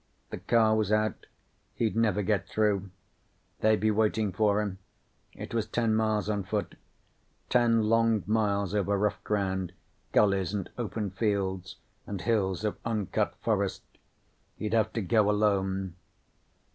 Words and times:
The 0.31 0.39
car 0.39 0.75
was 0.75 0.91
out. 0.91 1.27
He'd 1.75 1.95
never 1.95 2.23
get 2.23 2.47
through. 2.47 2.89
They'd 3.59 3.79
be 3.81 3.91
waiting 3.91 4.31
for 4.31 4.59
him. 4.59 4.79
It 5.33 5.53
was 5.53 5.67
ten 5.67 5.93
miles 5.93 6.27
on 6.27 6.43
foot. 6.43 6.73
Ten 7.49 7.83
long 7.83 8.23
miles 8.25 8.73
over 8.73 8.97
rough 8.97 9.23
ground, 9.23 9.73
gulleys 10.11 10.55
and 10.55 10.71
open 10.75 11.11
fields 11.11 11.75
and 12.07 12.19
hills 12.19 12.63
of 12.63 12.79
uncut 12.83 13.35
forest. 13.43 13.83
He'd 14.55 14.73
have 14.73 14.91
to 14.93 15.03
go 15.03 15.29
alone. 15.29 15.93